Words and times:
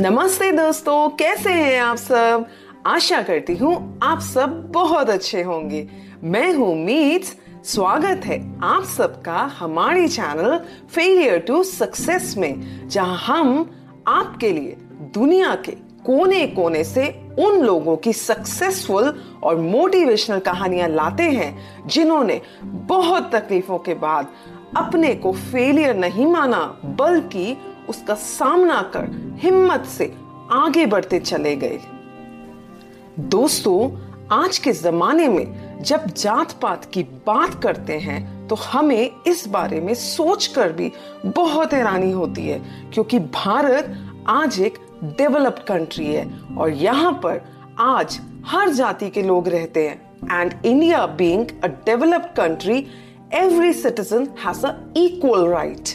नमस्ते 0.00 0.50
दोस्तों, 0.52 1.08
कैसे 1.08 1.50
हैं 1.50 1.78
आप 1.80 1.96
सब? 1.96 2.44
आशा 2.86 3.20
करती 3.22 3.54
हूँ 3.56 3.98
आप 4.02 4.20
सब 4.20 4.50
बहुत 4.72 5.10
अच्छे 5.10 5.42
होंगे। 5.42 5.86
मैं 6.22 6.52
हूँ 6.54 6.74
मीट्स 6.76 7.36
स्वागत 7.64 8.26
है 8.26 8.38
आप 8.62 8.84
सबका 8.86 9.38
हमारे 9.58 10.06
चैनल 10.08 10.58
फेलियर 10.90 11.38
टू 11.38 11.62
सक्सेस 11.62 12.34
में, 12.38 12.88
जहाँ 12.88 13.16
हम 13.16 13.70
आपके 14.08 14.50
लिए 14.52 14.76
दुनिया 15.14 15.54
के 15.64 15.72
कोने 16.06 16.46
कोने 16.46 16.82
से 16.84 17.08
उन 17.38 17.60
लोगों 17.62 17.96
की 17.96 18.12
सक्सेसफुल 18.12 19.12
और 19.42 19.56
मोटिवेशनल 19.56 20.40
कहानियाँ 20.40 20.88
लाते 20.88 21.30
हैं, 21.30 21.86
जिन्होंने 21.86 22.40
बहुत 22.64 23.30
तकलीफों 23.34 23.78
के 23.78 23.94
बाद 23.94 24.28
अपने 24.76 25.14
को 25.14 25.32
फेलियर 25.32 25.96
नहीं 25.96 26.26
माना, 26.26 26.60
बल्कि 26.84 27.56
उसका 27.88 28.14
सामना 28.14 28.80
कर 28.96 29.10
हिम्मत 29.42 29.84
से 29.88 30.12
आगे 30.52 30.86
बढ़ते 30.86 31.18
चले 31.20 31.54
गए। 31.56 31.78
दोस्तों, 33.20 33.90
आज 34.32 34.58
के 34.58 34.72
जमाने 34.72 35.28
में 35.28 35.82
जब 35.82 36.06
जात 36.08 36.52
पात 36.62 36.84
की 36.84 37.02
बात 37.26 37.62
करते 37.62 37.98
हैं 37.98 38.48
तो 38.48 38.54
हमें 38.54 39.10
इस 39.26 39.46
बारे 39.48 39.80
में 39.80 39.92
सोचकर 39.94 40.72
भी 40.72 40.90
बहुत 41.26 41.72
हैरानी 41.72 42.10
होती 42.12 42.46
है, 42.48 42.58
क्योंकि 42.94 43.18
भारत 43.18 43.96
आज 44.28 44.60
एक 44.60 44.78
डेवलप्ड 45.18 45.62
कंट्री 45.66 46.06
है 46.06 46.26
और 46.58 46.70
यहाँ 46.70 47.12
पर 47.24 47.40
आज 47.80 48.18
हर 48.46 48.70
जाति 48.70 49.10
के 49.10 49.22
लोग 49.22 49.48
रहते 49.48 49.88
हैं। 49.88 50.40
And 50.40 50.54
India 50.66 51.04
being 51.06 51.46
a 51.64 51.68
developed 51.86 52.34
country 52.36 52.78
every 53.34 53.72
citizen 53.72 54.28
has 54.44 54.66
a 54.66 54.74
equal 54.96 55.46
right 55.48 55.88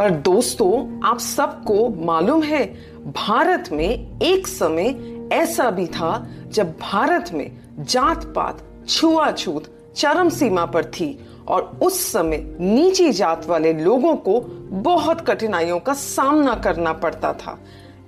पर 0.00 0.10
दोस्तों, 0.10 1.00
आप 1.04 1.18
सबको 1.18 2.04
मालूम 2.04 2.42
है, 2.42 2.64
भारत 3.06 3.68
में 3.72 4.20
एक 4.20 4.46
समय 4.46 5.18
ऐसा 5.32 5.70
भी 5.70 5.86
था 5.86 6.26
जब 6.48 6.70
भारत 6.70 7.30
में 7.34 7.52
जात 7.78 8.24
पात 8.24 8.62
छुआछूत 8.88 9.92
चरम 9.96 10.28
सीमा 10.28 10.64
पर 10.64 10.84
थी 10.84 11.26
और 11.48 11.78
उस 11.82 12.12
समय 12.12 12.56
नीची 12.60 13.12
जात 13.12 13.46
वाले 13.46 13.72
लोगों 13.72 14.16
को 14.16 14.40
बहुत 14.70 15.20
कठिनाइयों 15.20 15.80
का 15.80 15.92
सामना 15.92 16.54
करना 16.54 16.92
पड़ता 16.92 17.32
था। 17.32 17.58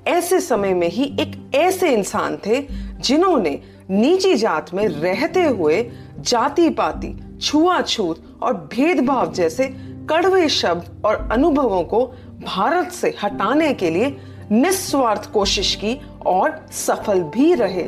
ऐसे 0.06 0.40
समय 0.40 0.74
में 0.74 0.88
ही 0.88 1.16
एक 1.20 1.50
ऐसे 1.54 1.94
इंसान 1.94 2.38
थे 2.46 2.66
जिन्होंने 3.00 3.60
नीची 3.90 4.34
जात 4.34 4.74
में 4.74 4.88
रहते 4.88 5.42
हुए 5.42 5.90
जाति 6.20 6.70
पाति 6.70 7.38
छुआछूत 7.42 8.38
और 8.42 8.54
भेदभाव 8.54 9.32
जैसे 9.32 9.91
कड़वे 10.10 10.48
शब्द 10.48 11.02
और 11.04 11.28
अनुभवों 11.32 11.82
को 11.84 12.04
भारत 12.44 12.92
से 12.92 13.14
हटाने 13.22 13.72
के 13.74 13.90
लिए 13.90 14.16
निस्वार्थ 14.50 15.32
कोशिश 15.32 15.74
की 15.74 16.00
और 16.26 16.66
सफल 16.72 17.22
भी 17.22 17.54
रहे। 17.54 17.84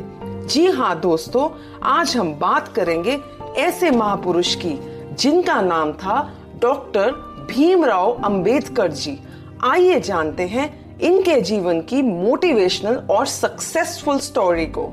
जी 0.47 0.65
हाँ 0.67 0.99
दोस्तों, 0.99 1.49
आज 1.83 2.15
हम 2.17 2.33
बात 2.33 2.67
करेंगे 2.67 3.19
ऐसे 3.57 3.91
महापुरुष 3.91 4.55
की, 4.55 4.79
जिनका 5.15 5.61
नाम 5.61 5.91
था 5.93 6.31
डॉक्टर 6.61 7.11
भीमराव 7.51 8.21
अंबेडकर 8.25 8.91
जी। 8.91 9.17
आइए 9.63 9.99
जानते 9.99 10.43
हैं 10.43 10.99
इनके 10.99 11.41
जीवन 11.41 11.81
की 11.81 12.01
मोटिवेशनल 12.01 12.95
और 12.95 13.25
सक्सेसफुल 13.25 14.19
स्टोरी 14.19 14.65
को। 14.65 14.91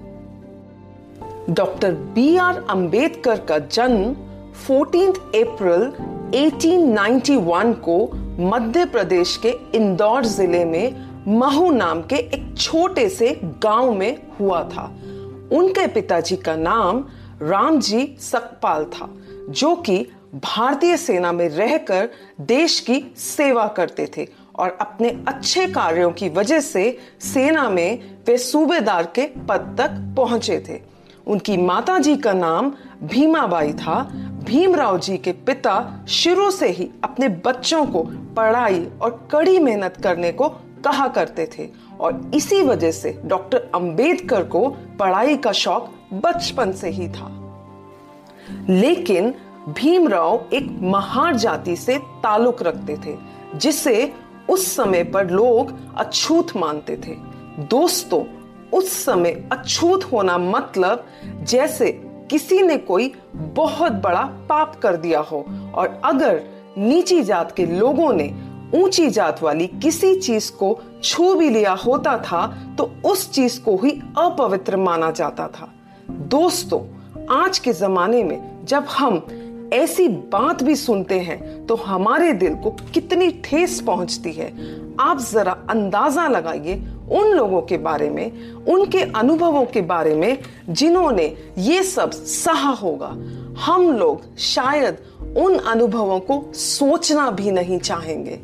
डॉक्टर 1.51 1.93
बी 1.93 2.37
आर 2.37 2.65
अंबेडकर 2.71 3.41
का 3.41 3.59
जन्म 3.59 4.15
14 4.53 5.17
अप्रैल 5.35 5.83
1891 6.41 7.75
को 7.75 8.11
मध्य 8.51 8.85
प्रदेश 8.85 9.37
के 9.37 9.49
इंदौर 9.75 10.25
ज़िले 10.25 10.65
में 10.65 11.07
महू 11.39 11.71
नाम 11.71 12.03
के 12.03 12.17
एक 12.17 12.55
छोटे 12.59 13.09
से 13.09 13.41
गाँव 13.45 13.93
में 13.95 14.19
हुआ 14.41 14.63
था। 14.65 14.85
उनके 15.53 15.87
पिताजी 15.87 16.37
का 16.37 16.57
नाम 16.57 17.05
रामजी 17.43 18.17
सकपाल 18.21 18.85
था, 18.85 19.09
जो 19.49 19.75
कि 19.77 19.99
भारतीय 20.35 20.97
सेना 20.97 21.33
में 21.33 21.49
रहकर 21.49 22.09
देश 22.41 22.81
की 22.81 23.15
सेवा 23.17 23.67
करते 23.67 24.11
थे 24.17 24.29
और 24.59 24.79
अपने 24.81 25.25
अच्छे 25.29 25.67
कार्यों 25.67 26.11
की 26.11 26.29
वजह 26.29 26.61
से 26.61 26.99
सेना 27.21 27.69
में 27.71 28.17
वे 28.27 28.39
सूबेदार 28.39 29.13
के 29.15 29.27
पद 29.49 29.75
तक 29.79 30.15
पहुँचे 30.17 30.65
थे। 30.69 30.81
उनकी 31.27 31.57
माताजी 31.57 32.17
का 32.17 32.33
नाम 32.33 32.73
भीमाबाई 33.03 33.73
था 33.73 34.11
भीमराव 34.45 34.99
जी 34.99 35.17
के 35.17 35.33
पिता 35.33 36.05
शुरू 36.09 36.51
से 36.51 36.69
ही 36.69 36.91
अपने 37.05 37.29
बच्चों 37.29 37.87
को 37.87 38.03
पढ़ाई 38.37 38.89
और 39.03 39.29
कड़ी 39.33 39.59
मेहनत 39.59 39.97
करने 40.03 40.33
को 40.33 40.49
कहा 40.85 41.09
करते 41.09 41.49
थे 41.59 41.69
और 42.01 42.31
इसी 42.35 42.63
वजह 42.63 42.91
से 42.91 43.23
डॉक्टर 43.25 43.71
अंबेडकर 43.75 44.45
को 44.45 44.69
पढ़ाई 44.99 45.37
का 45.37 45.53
शौक 45.53 45.91
बचपन 46.13 46.73
से 46.73 46.89
ही 46.89 47.09
था। 47.09 47.29
लेकिन 48.69 49.35
भीमराव 49.69 50.49
एक 50.53 50.79
महार 50.83 51.37
जाति 51.37 51.77
से 51.77 51.99
ताल्लुक 51.99 52.63
रखते 52.63 52.97
थे, 52.97 53.17
जिसे 53.59 54.13
उस 54.51 54.77
समय 54.77 55.05
पर 55.05 55.31
लोग 55.31 55.75
अछूत 55.97 56.57
मानते 56.57 56.97
थे। 56.97 57.15
दोस्तों, 57.65 58.25
उस 58.71 59.05
समय 59.05 59.49
अछूत 59.53 60.05
होना 60.05 60.39
मतलब 60.39 61.07
जैसे 61.43 62.12
किसी 62.33 62.61
ने 62.63 62.77
कोई 62.79 63.13
बहुत 63.37 63.93
बड़ा 64.03 64.23
पाप 64.49 64.75
कर 64.83 64.97
दिया 64.97 65.21
हो। 65.21 65.45
और 65.75 66.01
अगर 66.05 66.43
नीची 66.79 67.23
जात 67.23 67.53
के 67.53 67.67
लोगों 67.67 68.13
ने 68.13 68.33
ऊँची 68.75 69.09
जात 69.11 69.43
वाली 69.43 69.67
किसी 69.83 70.15
चीज़ 70.17 70.51
को 70.53 70.79
छू 71.03 71.35
भी 71.35 71.49
लिया 71.51 71.73
होता 71.73 72.17
था 72.19 72.47
तो 72.79 72.91
उस 73.05 73.31
चीज़ 73.31 73.61
को 73.61 73.77
ही 73.77 73.91
अपवित्र 74.19 74.77
माना 74.77 75.11
जाता 75.11 75.47
था। 75.49 75.69
दोस्तों, 76.11 76.81
आज 77.31 77.59
के 77.59 77.73
जमाने 77.73 78.23
में 78.25 78.65
जब 78.65 78.87
हम 78.91 79.27
ऐसी 79.73 80.09
बात 80.09 80.63
भी 80.63 80.77
सुनते 80.77 81.19
हैं 81.21 81.67
तो 81.67 81.75
हमारे 81.77 82.33
दिल 82.33 82.55
को 82.55 82.71
कितनी 82.95 83.31
ठेस 83.45 83.81
पहुँचती 83.81 84.33
है। 84.33 84.51
आप 85.01 85.21
जरा 85.23 85.57
अंदाज़ा 85.71 86.27
लगाइए 86.29 86.75
उन 87.13 87.29
लोगों 87.29 87.61
के 87.63 87.77
बारे 87.79 88.11
में, 88.11 88.53
उनके 88.53 89.03
अनुभवों 89.03 89.65
के 89.65 89.81
बारे 89.81 90.15
में 90.15 90.39
जिन्होंने 90.69 91.37
ये 91.59 91.83
सब 91.83 92.11
सहा 92.11 92.71
होगा। 92.71 93.09
हम 93.65 93.91
लोग 93.93 94.37
शायद 94.39 94.99
उन 95.37 95.59
अनुभवों 95.59 96.21
को 96.21 96.43
सोचना 96.55 97.31
भी 97.31 97.51
नहीं 97.51 97.79
चाहेंगे। 97.79 98.39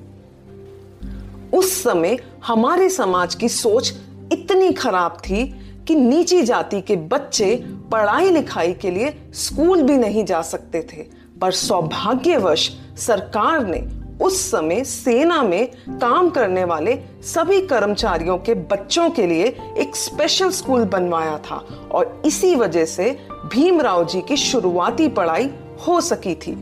उस 1.57 1.83
समय 1.83 2.19
हमारे 2.47 2.89
समाज 2.89 3.34
की 3.34 3.49
सोच 3.49 3.93
इतनी 4.33 4.73
खराब 4.73 5.19
थी 5.21 5.45
कि 5.89 5.95
नीची 5.95 6.43
जाति 6.43 6.81
के 6.81 6.97
बच्चे 6.97 7.55
पढ़ाई 7.93 8.31
लिखाई 8.31 8.73
के 8.73 8.91
लिए 8.91 9.15
स्कूल 9.34 9.83
भी 9.83 9.97
नहीं 9.97 10.25
जा 10.25 10.43
सकते 10.43 10.83
थे, 10.93 11.05
पर 11.41 11.53
सौभाग्यवश 11.53 12.71
सरकार 12.99 13.66
ने 13.66 13.81
उस 14.20 14.50
समय 14.50 14.84
सेना 14.84 15.42
में 15.42 15.68
काम 15.88 16.30
करने 16.30 16.65
वाले 16.65 16.98
सभी 17.22 17.60
कर्मचारियों 17.66 18.38
के 18.38 18.54
बच्चों 18.54 19.10
के 19.10 19.26
लिए 19.26 19.44
एक 19.78 19.97
स्पेशल 19.97 20.50
स्कूल 20.50 20.84
बनवाया 20.84 21.38
था 21.38 21.65
और 21.92 22.22
इसी 22.26 22.54
वजह 22.56 22.84
से 22.84 23.10
भीमराव 23.30 24.06
जी 24.06 24.20
की 24.20 24.36
शुरुआती 24.36 25.09
पढ़ाई 25.09 25.50
हो 25.88 26.00
सकी 26.00 26.34
थी। 26.34 26.54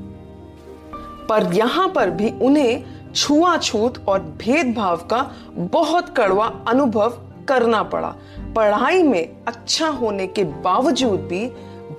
पर 1.29 1.53
यहाँ 1.55 1.89
पर 1.89 2.11
भी 2.11 2.31
उन्हें 2.43 2.85
छुआछूत 3.15 4.05
और 4.09 4.21
भेदभाव 4.21 4.97
का 4.97 5.31
बहुत 5.55 6.15
कड़वा 6.17 6.47
अनुभव 6.69 7.19
करना 7.49 7.83
पड़ा। 7.83 8.15
पढ़ाई 8.57 9.03
में 9.03 9.37
अच्छा 9.47 9.89
होने 9.89 10.27
के 10.27 10.45
बावजूद 10.45 11.21
भी 11.21 11.47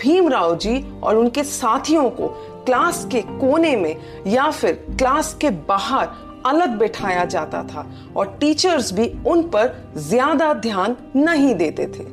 भीमराव 0.02 0.56
जी 0.58 0.86
और 1.04 1.16
उनके 1.16 1.44
साथियों 1.44 2.10
को 2.10 2.28
क्लास 2.68 3.06
के 3.12 3.22
कोने 3.22 3.76
में 3.76 3.96
या 4.28 4.50
फिर 4.52 4.74
क्लास 4.90 5.34
के 5.42 5.50
बाहर 5.68 6.08
अलग 6.46 6.78
बैठाया 6.78 7.26
जाता 7.26 7.64
था 7.64 7.86
और 8.16 8.38
टीचर्स 8.40 8.92
भी 8.94 9.08
उन 9.28 9.42
पर 9.44 9.76
ज़्यादा 9.98 10.54
ध्यान 10.54 10.96
नहीं 11.16 11.54
देते 11.56 11.86
थे। 11.88 12.04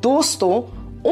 दोस्तों, 0.00 0.62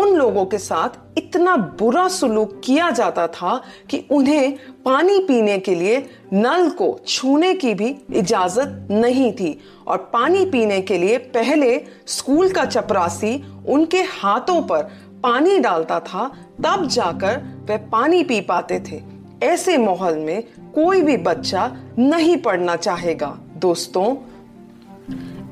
उन 0.01 0.15
लोगों 0.17 0.45
के 0.45 0.59
साथ 0.59 1.19
इतना 1.19 1.57
बुरा 1.81 2.07
सुलूक 2.09 2.61
किया 2.65 2.91
जाता 2.91 3.27
था 3.27 3.57
कि 3.91 4.05
उन्हें 4.11 4.57
पानी 4.85 5.19
पीने 5.19 5.59
के 5.59 5.75
लिए 5.75 5.99
नल 6.33 6.69
को 6.71 6.89
छूने 7.09 7.53
की 7.55 7.75
भी 7.75 7.95
इजाज़त 8.13 8.89
नहीं 8.91 9.33
थी 9.33 9.59
और 9.87 9.99
पानी 10.13 10.45
पीने 10.47 10.81
के 10.81 10.99
लिए 10.99 11.19
पहले 11.35 11.77
स्कूल 12.07 12.51
का 12.51 12.65
चपरासी 12.65 13.35
उनके 13.69 14.03
हाथों 14.13 14.61
पर 14.63 14.83
पानी 15.23 15.59
डालता 15.59 15.99
था, 16.01 16.29
तब 16.65 16.87
जाकर 16.87 17.60
वे 17.71 17.77
पानी 17.77 18.25
पी 18.25 18.41
पाते 18.41 18.81
थे। 18.81 19.03
ऐसे 19.43 19.79
माहौल 19.79 20.15
में 20.19 20.43
कोई 20.75 21.03
भी 21.03 21.17
बच्चा 21.17 21.77
नहीं 21.99 22.37
पढ़ना 22.37 22.77
चाहेगा। 22.77 23.39
दोस्तों, 23.57 24.17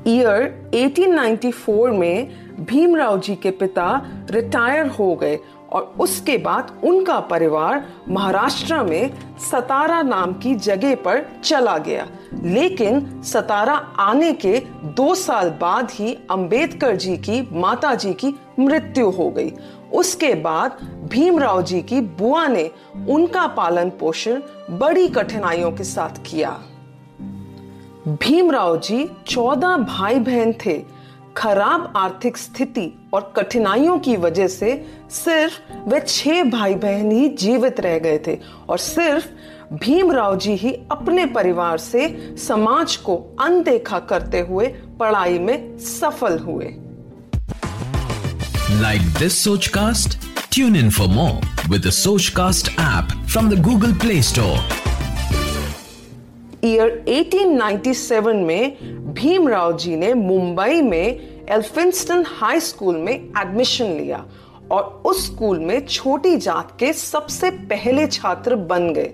ईयर 0.07 0.71
1894 0.73 1.91
में 1.91 2.27
भीमराव 2.59 3.19
जी 3.19 3.35
के 3.35 3.51
पिता 3.51 3.87
रिटायर 4.31 4.87
हो 4.87 5.15
गए 5.15 5.39
और 5.73 5.95
उसके 5.99 6.37
बाद 6.37 6.81
उनका 6.83 7.19
परिवार 7.19 7.85
महाराष्ट्र 8.09 8.83
में 8.83 9.11
सतारा 9.51 10.01
नाम 10.01 10.33
की 10.33 10.55
जगह 10.55 10.95
पर 10.95 11.25
चला 11.43 11.77
गया। 11.77 12.07
लेकिन 12.43 13.21
सतारा 13.21 13.73
आने 13.99 14.33
के 14.33 14.63
दो 14.83 15.15
साल 15.15 15.49
बाद 15.49 15.91
ही 15.91 16.17
अंबेडकर 16.31 16.95
जी 16.95 17.17
की, 17.17 17.49
माता 17.51 17.95
जी 17.95 18.13
की 18.13 18.39
मृत्यु 18.59 19.09
हो 19.09 19.29
गई। 19.29 19.53
उसके 19.93 20.33
बाद 20.33 20.71
भीमराव 21.11 21.61
जी 21.61 21.81
की 21.81 22.01
बुआ 22.01 22.47
ने 22.47 22.71
उनका 23.09 23.47
पालन 23.47 23.89
पोषण 23.89 24.41
बड़ी 24.69 25.07
कठिनाइयों 25.07 25.71
के 25.71 25.83
साथ 25.83 26.09
किया। 26.09 26.59
भीमराव 28.07 28.77
जी 28.77 29.09
चौदह 29.27 29.77
भाई 29.77 30.19
बहन 30.19 30.53
थे। 30.65 30.98
खराब 31.37 31.93
आर्थिक 31.95 32.37
स्थिति 32.37 33.09
और 33.13 33.33
कठिनाइयों 33.35 33.99
की 33.99 34.17
वजह 34.17 34.47
से 34.47 34.85
सिर्फ़ 35.09 35.53
वे 35.89 35.99
छह 35.99 36.43
भाई 36.43 36.75
बहन 36.75 37.11
ही 37.11 37.29
जीवित 37.29 37.79
रह 37.79 37.99
गए 37.99 38.21
थे 38.27 38.37
और 38.69 38.77
सिर्फ़ 38.77 39.25
भीमराव 39.73 40.37
जी 40.37 40.51
ही 40.51 40.73
अपने 40.91 41.25
परिवार 41.25 41.77
से 41.77 42.35
समाज 42.47 42.95
को 42.95 43.37
अनदेखा 43.39 43.99
करते 43.99 44.39
हुए 44.39 44.67
पढ़ाई 44.99 45.39
में 45.39 45.79
सफल 45.79 46.39
हुए। 46.39 46.65
लाइक 48.81 49.01
दिस 49.01 49.43
सोच 49.43 49.67
cast 49.67 50.19
tune 50.51 50.75
in 50.75 50.89
for 50.89 51.07
more 51.07 51.69
with 51.69 51.83
cast 52.35 52.69
app 52.69 53.27
from 53.27 53.49
the 53.49 53.61
Google 53.61 53.93
Play 53.93 54.21
Store 54.21 54.78
year 56.65 57.05
1897 57.07 58.33
में 58.33 58.75
भीमराव 59.13 59.77
जी 59.77 59.95
ने 59.95 60.13
मुंबई 60.13 60.81
में 60.81 61.45
एल्फिंस्टन 61.49 62.23
हाई 62.27 62.59
स्कूल 62.59 62.97
में 62.97 63.13
एडमिशन 63.13 63.85
लिया 63.85 64.25
और 64.71 65.01
उस 65.05 65.25
स्कूल 65.25 65.59
में 65.59 65.85
छोटी 65.85 66.37
जात 66.37 66.75
के 66.79 66.93
सबसे 66.93 67.49
पहले 67.51 68.07
छात्र 68.07 68.55
बन 68.55 68.93
गए। 68.93 69.13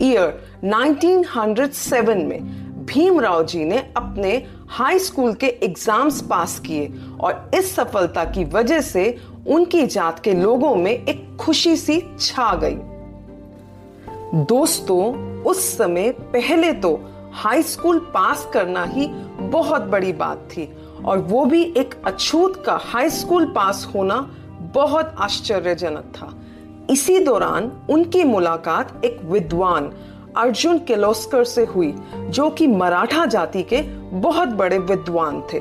ईयर 0.00 0.44
1907 0.64 2.24
में 2.24 2.40
भीमराव 2.86 3.44
जी 3.46 3.64
ने 3.64 3.78
अपने 3.96 4.46
हाई 4.68 4.98
स्कूल 4.98 5.34
के 5.34 5.46
एग्ज़ाम्स 5.46 6.20
पास 6.20 6.58
किए 6.58 6.92
और 7.20 7.50
इस 7.54 7.74
सफलता 7.74 8.24
की 8.24 8.44
वजह 8.44 8.80
से 8.80 9.18
उनकी 9.46 9.86
जात 9.86 10.18
के 10.18 10.34
लोगों 10.34 10.74
में 10.74 10.92
एक 10.92 11.36
खुशी 11.40 11.76
सी 11.76 12.02
छा 12.20 12.54
गई। 12.54 12.76
दोस्तों 14.44 15.31
उस 15.46 15.78
समय 15.78 16.10
पहले 16.10 16.72
तो 16.72 17.00
हाई 17.32 17.62
स्कूल 17.62 17.98
पास 18.14 18.48
करना 18.52 18.84
ही 18.84 19.06
बहुत 19.40 19.82
बड़ी 19.82 20.12
बात 20.12 20.48
थी 20.50 20.68
और 21.04 21.18
वो 21.18 21.44
भी 21.44 21.62
एक 21.76 21.94
अछूत 22.04 22.62
का 22.66 22.78
हाई 22.82 23.10
स्कूल 23.10 23.46
पास 23.46 23.88
होना 23.94 24.16
बहुत 24.74 25.14
आश्चर्यजनक 25.18 26.12
था। 26.16 26.32
इसी 26.90 27.18
दौरान 27.18 27.72
उनकी 27.90 28.24
मुलाकात 28.24 29.04
एक 29.04 29.20
विद्वान 29.22 29.92
अर्जुन 30.36 30.78
किलोस्कर 30.78 31.44
से 31.44 31.64
हुई, 31.64 31.94
जो 32.16 32.50
कि 32.50 32.66
मराठा 32.66 33.26
जाति 33.26 33.62
के 33.62 33.82
बहुत 34.20 34.48
बड़े 34.48 34.78
विद्वान 34.78 35.42
थे। 35.52 35.60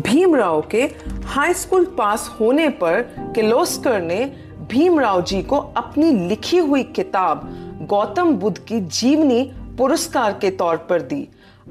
भीमराव 0.00 0.60
के 0.70 0.82
हाई 1.24 1.54
स्कूल 1.54 1.84
पास 1.98 2.36
होने 2.40 2.68
पर 2.68 3.00
किलोस्कर 3.34 4.00
ने 4.00 4.24
भीमराव 4.70 5.22
जी 5.22 5.42
को 5.42 5.56
अपनी 5.56 6.10
लिखी 6.28 6.58
हुई 6.58 6.82
किताब 6.82 7.48
गौतम 7.90 8.34
बुद्ध 8.34 8.58
की 8.58 8.80
जीवनी 8.80 9.52
पुरस्कार 9.78 10.32
के 10.32 10.50
तौर 10.50 10.76
पर 10.76 11.02
दी। 11.02 11.28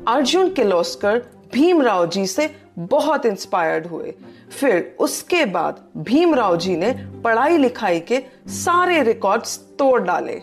अर्जुन 0.08 0.50
किलोस्कर 0.50 1.18
भीमराव 1.54 2.08
जी 2.08 2.28
से 2.28 2.56
बहुत 2.80 3.26
इंस्पायर्ड 3.26 3.88
हुए। 3.88 4.14
फिर 4.60 4.96
उसके 5.00 5.46
बाद 5.46 5.80
भीमराव 5.98 6.58
जी 6.58 6.76
ने 6.76 6.92
पढ़ाई 7.24 7.58
लिखाई 7.58 8.00
के 8.00 8.24
सारे 8.48 9.04
रिकॉर्ड्स 9.04 9.58
तोड़ 9.58 10.02
डाले। 10.02 10.42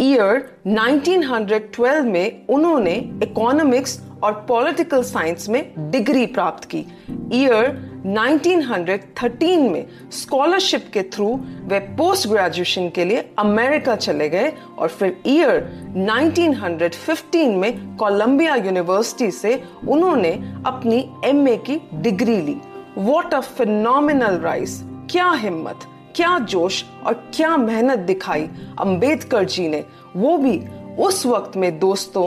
ईयर 0.00 0.58
1912 0.66 2.02
में 2.02 2.46
उन्होंने 2.46 2.94
इकोनॉमिक्स 3.22 4.00
और 4.22 4.44
पॉलिटिकल 4.48 5.02
साइंस 5.02 5.48
में 5.48 5.90
डिग्री 5.90 6.26
प्राप्त 6.26 6.64
की। 6.64 6.86
ईयर 7.32 7.89
1913 8.06 9.70
में 9.70 9.86
स्कॉलरशिप 10.12 10.90
के 10.92 11.02
थ्रू 11.02 11.26
वे 11.64 11.78
पोस्ट 11.98 12.28
ग्रेजुएशन 12.28 12.88
के 12.88 13.04
लिए 13.04 13.28
अमेरिका 13.38 13.96
चले 13.96 14.28
गए 14.28 14.52
और 14.78 14.88
फिर 14.88 15.16
ईयर 15.26 15.60
1915 15.96 17.54
में 17.56 17.96
कोलंबिया 17.96 18.54
यूनिवर्सिटी 18.54 19.30
से 19.30 19.62
उन्होंने 19.88 20.32
अपनी 20.66 20.98
एमए 21.24 21.56
की 21.56 21.80
डिग्री 21.94 22.40
ली। 22.42 22.56
वॉट 22.98 23.34
अ 23.34 23.40
फिनोमिनल 23.40 24.38
राइस 24.38 24.80
क्या 25.10 25.30
हिम्मत, 25.32 25.80
क्या 26.16 26.38
जोश 26.38 26.84
और 27.06 27.14
क्या 27.34 27.56
मेहनत 27.56 27.98
दिखाई 27.98 28.48
अंबेडकर 28.80 29.44
जी 29.44 29.68
ने। 29.68 29.84
वो 30.16 30.36
भी 30.38 30.60
उस 30.98 31.26
वक्त 31.26 31.56
में, 31.56 31.78
दोस्तों 31.78 32.26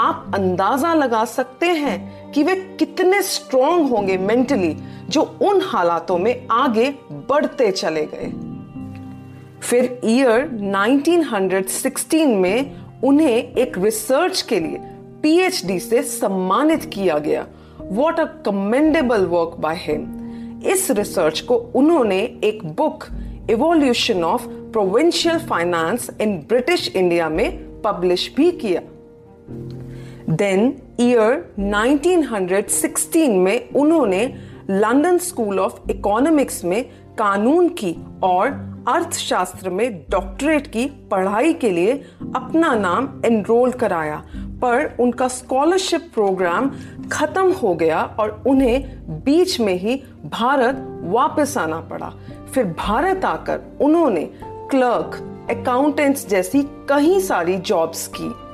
आप 0.00 0.32
अंदाज़ा 0.34 0.94
लगा 0.94 1.24
सकते 1.24 1.66
हैं 1.66 2.32
कि 2.32 2.42
वे 2.42 2.54
कितने 2.78 3.22
स्ट्रॉन्ग 3.22 3.88
होंगे 3.88 4.18
मेंटली 4.18 4.76
जो 5.08 5.22
उन 5.42 5.60
हालातों 5.64 6.18
में 6.18 6.46
आगे 6.50 6.90
बढ़ते 7.12 7.70
चले 7.70 8.06
गए। 8.06 8.32
फिर 9.60 10.00
ईयर 10.04 10.48
1916 10.56 12.26
में 12.26 12.76
उन्हें 13.04 13.52
एक 13.54 13.78
रिसर्च 13.78 14.42
के 14.42 14.60
लिए 14.60 14.78
पीएचडी 15.22 15.78
से 15.80 16.02
सम्मानित 16.02 16.84
किया 16.84 17.18
गया। 17.18 17.46
What 17.82 18.20
a 18.20 18.24
commendable 18.24 19.26
work 19.26 19.56
by 19.58 19.76
him 19.76 20.62
इस 20.66 20.90
रिसर्च 20.90 21.40
को 21.40 21.56
उन्होंने 21.56 22.18
एक 22.44 22.64
book 22.66 23.04
evolution 23.50 24.24
of 24.24 24.46
provincial 24.46 25.38
finance 25.38 26.10
in 26.20 26.36
British 26.38 26.88
India 26.96 27.28
में 27.28 27.82
पब्लिश 27.82 28.34
भी 28.36 28.50
किया। 28.52 28.80
देन 30.30 30.82
ईयर 31.00 31.54
1916 31.60 33.38
में 33.38 33.68
उन्होंने 33.70 34.34
लंदन 34.70 35.18
स्कूल 35.18 35.60
ऑफ़ 35.60 35.90
इकोनॉमिक्स 35.90 36.64
में 36.64 36.84
कानून 37.18 37.68
की 37.68 37.96
और 38.22 38.46
अर्थशास्त्र 38.88 39.70
में 39.70 40.04
डॉक्टरेट 40.10 40.66
की 40.66 40.86
पढ़ाई 40.86 41.52
के 41.52 41.70
लिए 41.70 41.92
अपना 42.36 42.74
नाम 42.74 43.22
एनरोल 43.24 43.70
कराया। 43.70 44.22
पर 44.34 44.96
उनका 45.00 45.28
स्कॉलरशिप 45.28 46.10
प्रोग्राम 46.14 46.72
खत्म 47.12 47.52
हो 47.52 47.74
गया 47.74 48.16
और 48.20 48.42
उन्हें 48.46 48.98
बीच 49.24 49.60
में 49.60 49.74
ही 49.74 50.02
भारत 50.24 51.00
वापस 51.02 51.58
आना 51.58 51.80
पड़ा। 51.80 52.12
फिर 52.54 52.64
भारत 52.64 53.24
आकर 53.24 53.60
उन्होंने 53.80 54.30
क्लर्क 54.44 55.32
अकाउंटेंट्स 55.50 56.28
जैसी 56.28 56.62
कई 56.62 57.20
सारी 57.20 57.56
जॉब्स 57.56 58.06
की। 58.06 58.45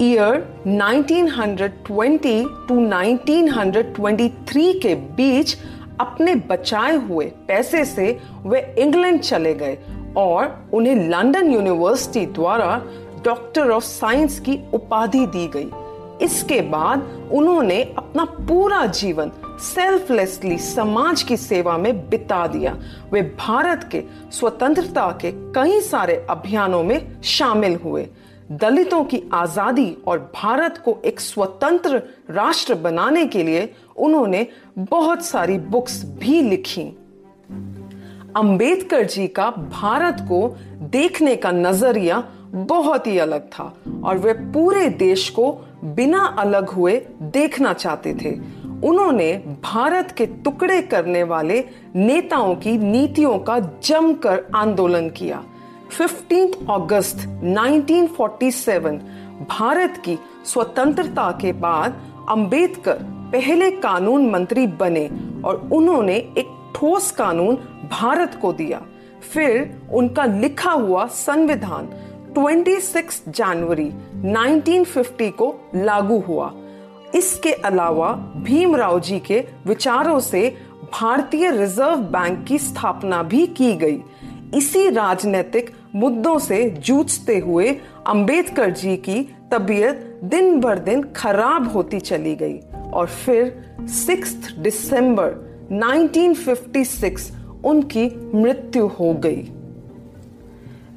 ईयर 0.00 0.62
1920 0.66 2.46
टू 2.68 2.74
1923 2.74 4.80
के 4.80 4.94
बीच 4.94 5.56
अपने 6.00 6.34
बचाए 6.34 6.96
हुए 6.96 7.24
पैसे 7.48 7.84
से 7.84 8.18
वे 8.46 8.74
इंग्लैंड 8.78 9.20
चले 9.20 9.54
गए 9.54 9.78
और 10.16 10.68
उन्हें 10.72 11.08
लंदन 11.08 11.52
यूनिवर्सिटी 11.52 12.26
द्वारा 12.26 12.82
डॉक्टर 13.24 13.70
ऑफ़ 13.70 13.84
साइंस 13.84 14.40
की 14.40 14.58
उपाधि 14.74 15.26
दी 15.26 15.50
गई। 15.56 15.70
इसके 16.24 16.60
बाद 16.60 17.28
उन्होंने 17.32 17.82
अपना 17.98 18.24
पूरा 18.24 18.86
जीवन 18.86 19.30
सेल्फलेसली 19.60 20.58
समाज 20.58 21.22
की 21.22 21.36
सेवा 21.36 21.78
में 21.78 22.08
बिता 22.08 22.46
दिया। 22.46 22.76
वे 23.12 23.22
भारत 23.22 23.88
के 23.92 24.02
स्वतंत्रता 24.32 25.18
के 25.20 25.32
कई 25.32 25.80
सारे 25.80 26.26
अभियानों 26.30 26.82
में 26.82 27.22
शामिल 27.22 27.78
हुए। 27.84 28.06
दलितों 28.52 29.04
की 29.04 29.22
आज़ादी 29.32 29.96
और 30.06 30.18
भारत 30.34 30.78
को 30.78 30.96
एक 31.04 31.20
स्वतंत्र 31.20 32.02
राष्ट्र 32.30 32.74
बनाने 32.74 33.26
के 33.26 33.42
लिए 33.42 33.72
उन्होंने 33.96 34.46
बहुत 34.78 35.24
सारी 35.24 35.58
बुक्स 35.58 36.02
भी 36.18 36.40
लिखी। 36.42 36.82
अंबेडकर 38.36 39.04
जी 39.04 39.26
का 39.28 39.50
भारत 39.50 40.16
को 40.20 40.48
देखने 40.82 41.36
का 41.36 41.50
नज़रिया 41.50 42.22
बहुत 42.54 43.06
ही 43.06 43.18
अलग 43.18 43.48
था 43.48 43.64
और 44.04 44.18
वे 44.18 44.32
पूरे 44.32 44.88
देश 44.88 45.28
को 45.30 45.52
बिना 45.84 46.24
अलग 46.38 46.68
हुए 46.68 46.96
देखना 47.22 47.72
चाहते 47.72 48.14
थे। 48.14 48.34
उन्होंने 48.88 49.32
भारत 49.62 50.10
के 50.10 50.26
टुकड़े 50.26 50.80
करने 50.82 51.22
वाले 51.22 51.64
नेताओं 51.96 52.54
की 52.54 52.76
नीतियों 52.78 53.38
का 53.38 53.58
जमकर 53.84 54.44
आंदोलन 54.54 55.08
किया। 55.10 55.42
15 55.92 56.70
अगस्त 56.70 57.16
1947 57.44 59.00
भारत 59.48 60.02
की 60.04 60.18
स्वतंत्रता 60.44 61.30
के 61.40 61.52
बाद 61.52 62.00
अंबेडकर 62.28 62.98
पहले 63.32 63.70
कानून 63.70 64.30
मंत्री 64.30 64.66
बने 64.66 65.06
और 65.44 65.68
उन्होंने 65.72 66.14
एक 66.14 66.72
ठोस 66.76 67.10
कानून 67.10 67.56
भारत 67.90 68.38
को 68.42 68.52
दिया। 68.52 68.80
फिर 69.32 69.80
उनका 69.92 70.24
लिखा 70.24 70.72
हुआ 70.72 71.06
संविधान 71.06 71.88
26 72.34 73.22
जनवरी 73.28 73.90
1950 74.24 75.30
को 75.30 75.54
लागू 75.74 76.18
हुआ। 76.18 76.52
इसके 77.14 77.52
अलावा 77.52 78.12
भीमराव 78.36 79.00
जी 79.00 79.18
के 79.20 79.44
विचारों 79.66 80.20
से 80.20 80.48
भारतीय 80.92 81.50
रिज़र्व 81.50 81.96
बैंक 81.96 82.44
की 82.44 82.58
स्थापना 82.58 83.22
भी 83.22 83.46
की 83.46 83.72
गई। 83.74 84.02
इसी 84.54 84.88
राजनीतिक 84.90 85.70
मुद्दों 85.94 86.38
से 86.38 86.70
जूझते 86.70 87.38
हुए 87.38 87.68
अंबेडकर 88.06 88.70
जी 88.70 88.96
की 88.96 89.34
तबीयत 89.50 90.20
दिन 90.24 90.60
भर 90.60 90.78
दिन 90.78 91.02
खराब 91.02 91.72
होती 91.72 92.00
चली 92.00 92.34
गई 92.34 92.58
और 92.92 93.06
फिर 93.06 93.64
6 93.80 94.58
दिसंबर 94.58 95.34
1956 95.72 97.32
उनकी 97.64 98.30
मृत्यु 98.34 98.86
हो 98.86 99.14
गई। 99.14 99.42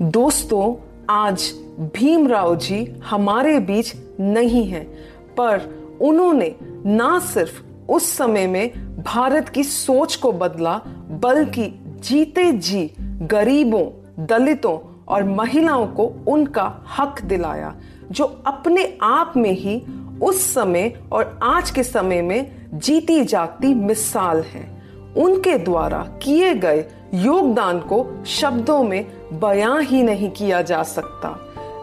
दोस्तों, 0.02 0.75
आज 1.10 1.54
भीमराव 1.80 2.56
जी 2.56 2.86
हमारे 2.86 3.60
बीच 3.60 3.94
नहीं 4.20 4.66
हैं, 4.66 4.86
पर 5.32 5.86
उन्होंने 6.02 6.56
ना 6.86 7.20
सिर्फ़ 7.20 7.62
उस 7.92 8.18
समय 8.18 8.48
में 8.48 8.72
भारत 9.04 9.50
की 9.50 9.64
सोच 9.64 10.16
को 10.16 10.32
बदला, 10.32 10.82
बल्कि 11.24 11.80
जीते 12.00 12.52
जी 12.52 12.92
गरीबों 13.02 14.05
दलितों 14.19 15.03
और 15.07 15.24
महिलाओं 15.24 15.88
को 15.88 16.03
उनका 16.27 16.86
हक 17.00 17.22
दिलाया, 17.22 17.75
जो 18.12 18.25
अपने 18.48 18.98
आप 19.01 19.34
में 19.38 19.51
ही 19.51 19.86
उस 20.22 20.53
समय 20.53 20.93
और 21.12 21.39
आज 21.43 21.72
के 21.72 21.84
समय 21.84 22.22
में 22.22 22.55
जीती 22.74 23.24
जागती 23.24 23.74
मिसाल 23.74 24.41
है। 24.41 24.81
उनके 25.17 25.57
द्वारा 25.57 26.00
किए 26.24 26.53
गए 26.53 26.86
योगदान 27.13 27.79
को 27.79 28.24
शब्दों 28.25 28.84
में 28.84 29.05
बयां 29.39 29.84
ही 29.84 30.03
नहीं 30.03 30.29
किया 30.29 30.62
जा 30.62 30.84
सकता। 30.84 31.39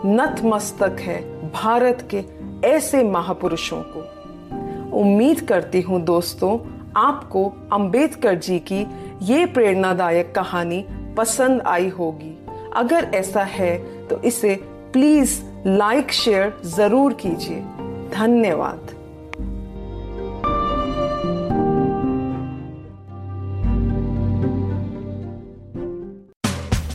नतमस्तक 0.06 0.96
है 1.00 1.50
भारत 1.52 2.08
के 2.14 2.24
ऐसे 2.68 3.04
महापुरुषों 3.04 3.82
को। 3.86 4.00
उम्मीद 5.00 5.40
करती 5.40 5.80
हूँ 5.80 6.00
दोस्तों, 6.00 6.58
आपको 6.96 7.52
अंबेडकर 7.72 8.34
जी 8.34 8.58
की 8.58 8.86
ये 9.22 9.46
प्रेरणादायक 9.46 10.34
कहानी 10.34 10.84
पसंद 11.16 11.62
आई 11.66 11.88
होगी। 11.88 12.36
अगर 12.76 13.10
ऐसा 13.14 13.42
है 13.42 13.76
तो 14.08 14.20
इसे 14.22 14.54
प्लीज़ 14.92 15.40
लाइक 15.66 16.12
शेयर 16.12 16.60
ज़रूर 16.66 17.12
कीजिए। 17.12 17.60
धन्यवाद। 18.14 18.90